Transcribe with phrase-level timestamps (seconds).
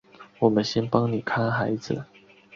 [0.39, 1.77] 我们先帮妳看小孩